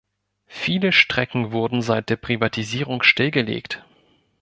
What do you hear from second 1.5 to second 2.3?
wurden seit der